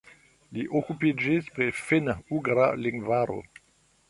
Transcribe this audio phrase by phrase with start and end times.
[0.57, 3.41] Li okupiĝis pri finn-ugra lingvaro.